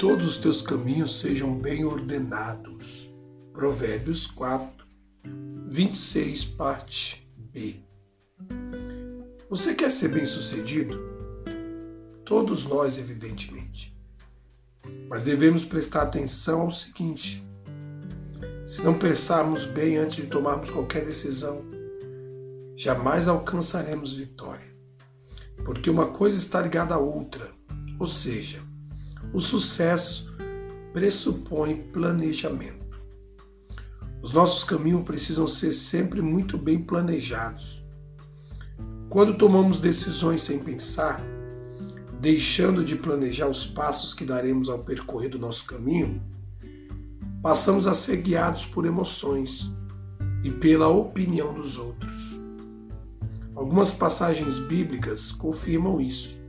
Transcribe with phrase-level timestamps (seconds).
[0.00, 3.12] todos os teus caminhos sejam bem ordenados.
[3.52, 4.86] Provérbios 4,
[5.68, 7.76] 26, parte B.
[9.50, 10.98] Você quer ser bem-sucedido?
[12.24, 13.94] Todos nós, evidentemente.
[15.06, 17.46] Mas devemos prestar atenção ao seguinte:
[18.66, 21.62] se não pensarmos bem antes de tomarmos qualquer decisão,
[22.74, 24.74] jamais alcançaremos vitória.
[25.62, 27.50] Porque uma coisa está ligada à outra,
[27.98, 28.62] ou seja,
[29.32, 30.32] o sucesso
[30.92, 33.00] pressupõe planejamento.
[34.22, 37.84] Os nossos caminhos precisam ser sempre muito bem planejados.
[39.08, 41.22] Quando tomamos decisões sem pensar,
[42.20, 46.22] deixando de planejar os passos que daremos ao percorrer do nosso caminho,
[47.42, 49.72] passamos a ser guiados por emoções
[50.44, 52.40] e pela opinião dos outros.
[53.54, 56.39] Algumas passagens bíblicas confirmam isso.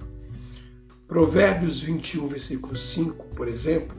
[1.12, 3.98] Provérbios 21, versículo 5, por exemplo,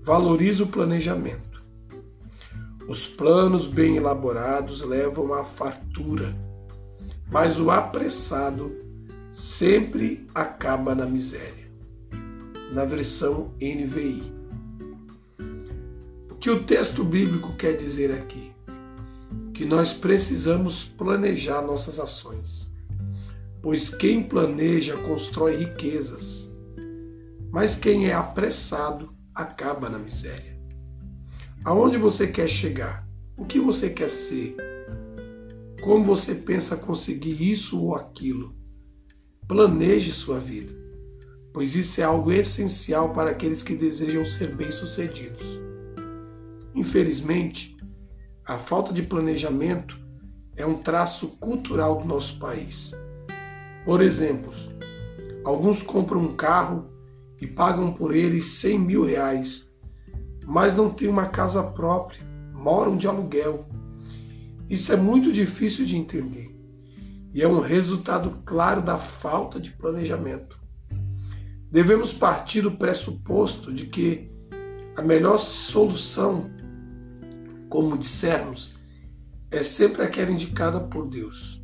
[0.00, 1.62] valoriza o planejamento.
[2.88, 6.36] Os planos bem elaborados levam à fartura,
[7.30, 8.74] mas o apressado
[9.32, 11.70] sempre acaba na miséria.
[12.72, 14.32] Na versão NVI.
[16.28, 18.50] O que o texto bíblico quer dizer aqui?
[19.54, 22.69] Que nós precisamos planejar nossas ações
[23.62, 26.50] pois quem planeja constrói riquezas,
[27.50, 30.58] mas quem é apressado acaba na miséria.
[31.64, 33.06] Aonde você quer chegar?
[33.36, 34.56] O que você quer ser?
[35.82, 38.54] Como você pensa conseguir isso ou aquilo?
[39.46, 40.72] Planeje sua vida,
[41.52, 45.60] pois isso é algo essencial para aqueles que desejam ser bem-sucedidos.
[46.74, 47.76] Infelizmente,
[48.44, 49.98] a falta de planejamento
[50.56, 52.94] é um traço cultural do nosso país
[53.84, 54.52] por exemplo,
[55.44, 56.90] alguns compram um carro
[57.40, 59.70] e pagam por ele 100 mil reais,
[60.46, 62.20] mas não têm uma casa própria,
[62.52, 63.66] moram de aluguel.
[64.68, 66.50] Isso é muito difícil de entender
[67.32, 70.58] e é um resultado claro da falta de planejamento.
[71.70, 74.30] Devemos partir do pressuposto de que
[74.96, 76.50] a melhor solução,
[77.68, 78.74] como dissermos,
[79.50, 81.62] é sempre aquela indicada por Deus.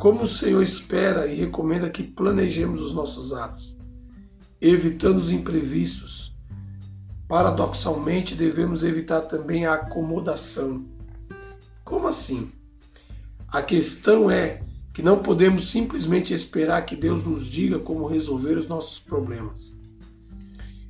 [0.00, 3.76] Como o Senhor espera e recomenda que planejemos os nossos atos,
[4.58, 6.34] evitando os imprevistos.
[7.28, 10.86] Paradoxalmente, devemos evitar também a acomodação.
[11.84, 12.50] Como assim?
[13.46, 14.62] A questão é
[14.94, 19.74] que não podemos simplesmente esperar que Deus nos diga como resolver os nossos problemas.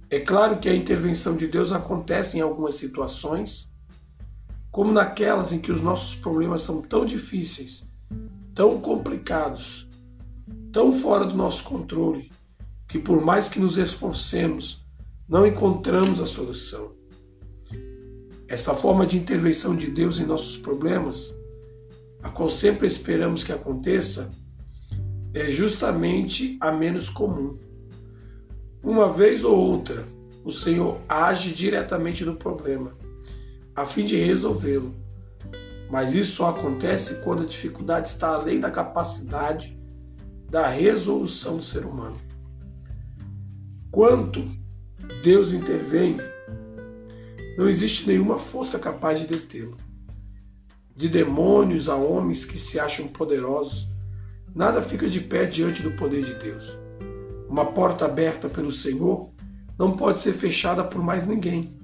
[0.08, 3.72] É claro que a intervenção de Deus acontece em algumas situações,
[4.70, 7.89] como naquelas em que os nossos problemas são tão difíceis
[8.54, 9.88] tão complicados,
[10.72, 12.30] tão fora do nosso controle,
[12.88, 14.84] que por mais que nos esforcemos,
[15.28, 16.92] não encontramos a solução.
[18.48, 21.34] Essa forma de intervenção de Deus em nossos problemas,
[22.22, 24.30] a qual sempre esperamos que aconteça,
[25.32, 27.56] é justamente a menos comum.
[28.82, 30.04] Uma vez ou outra,
[30.44, 32.96] o Senhor age diretamente no problema,
[33.76, 34.94] a fim de resolvê-lo.
[35.90, 39.76] Mas isso só acontece quando a dificuldade está além da capacidade
[40.48, 42.16] da resolução do ser humano.
[43.90, 44.48] Quanto
[45.22, 46.16] Deus intervém,
[47.58, 49.76] não existe nenhuma força capaz de detê-lo.
[50.94, 53.88] De demônios a homens que se acham poderosos,
[54.54, 56.78] nada fica de pé diante do poder de Deus.
[57.48, 59.30] Uma porta aberta pelo Senhor
[59.76, 61.76] não pode ser fechada por mais ninguém.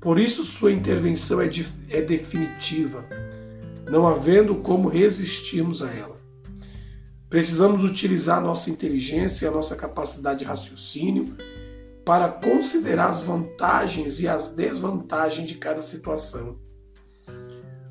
[0.00, 1.50] Por isso, sua intervenção é,
[1.90, 3.04] é definitiva
[3.88, 6.16] não havendo como resistirmos a ela.
[7.28, 11.36] Precisamos utilizar nossa inteligência e a nossa capacidade de raciocínio
[12.04, 16.56] para considerar as vantagens e as desvantagens de cada situação,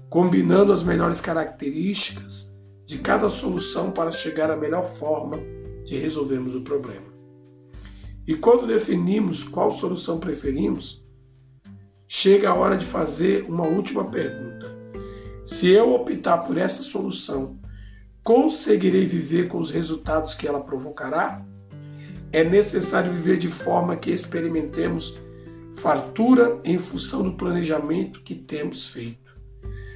[0.09, 2.49] combinando as melhores características
[2.85, 5.37] de cada solução para chegar à melhor forma
[5.83, 7.13] de resolvermos o problema.
[8.27, 11.05] E quando definimos qual solução preferimos,
[12.07, 14.74] chega a hora de fazer uma última pergunta.
[15.45, 17.59] Se eu optar por essa solução,
[18.23, 21.45] conseguirei viver com os resultados que ela provocará?
[22.31, 25.21] É necessário viver de forma que experimentemos
[25.75, 29.39] fartura em função do planejamento que temos feito.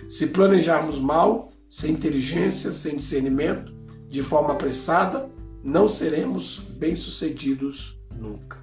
[0.07, 3.73] Se planejarmos mal, sem inteligência, sem discernimento,
[4.07, 5.27] de forma apressada,
[5.63, 8.59] não seremos bem-sucedidos nunca.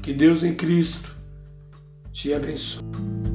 [0.00, 1.16] Que Deus em Cristo
[2.12, 3.33] te abençoe.